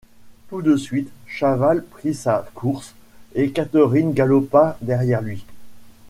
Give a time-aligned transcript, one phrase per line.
[0.49, 2.95] Tout de suite, Chaval prit sa course,
[3.35, 5.45] et Catherine galopa derrière lui.